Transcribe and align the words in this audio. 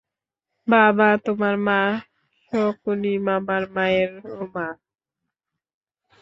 বাবা, 0.67 1.09
তোমার 1.25 1.55
মা 1.67 1.79
শকুনি 2.45 3.13
মামার 3.25 3.63
মায়েরও 3.75 4.43
মা। 4.53 4.67